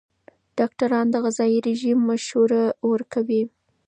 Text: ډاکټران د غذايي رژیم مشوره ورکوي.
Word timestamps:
ډاکټران 0.57 1.05
د 1.11 1.15
غذايي 1.23 1.59
رژیم 1.69 1.99
مشوره 2.09 2.63
ورکوي. 2.91 3.43